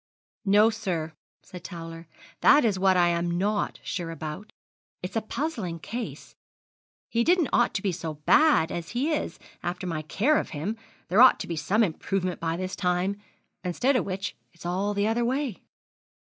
'No, 0.45 0.71
sir,' 0.71 1.13
said 1.43 1.63
Towler; 1.63 2.07
'that 2.39 2.65
is 2.65 2.79
what 2.79 2.97
I 2.97 3.09
am 3.09 3.29
not 3.37 3.79
sure 3.83 4.09
about. 4.09 4.51
It's 5.03 5.15
a 5.15 5.21
puzzling 5.21 5.77
case. 5.77 6.35
He 7.07 7.23
didn't 7.23 7.49
ought 7.53 7.75
to 7.75 7.83
be 7.83 7.91
so 7.91 8.15
bad 8.15 8.71
as 8.71 8.89
he 8.97 9.13
is 9.13 9.37
after 9.61 9.85
my 9.85 10.01
care 10.01 10.39
of 10.39 10.49
him. 10.57 10.75
There 11.09 11.21
ought 11.21 11.39
to 11.41 11.47
be 11.47 11.55
some 11.55 11.83
improvement 11.83 12.39
by 12.39 12.57
this 12.57 12.75
time; 12.75 13.17
instead 13.63 13.95
of 13.95 14.03
which 14.05 14.35
it's 14.53 14.65
all 14.65 14.95
the 14.95 15.05
other 15.05 15.23
way.' 15.23 15.61